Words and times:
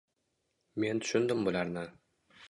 Men 0.83 1.01
tushundim 1.03 1.43
bularni 1.49 1.83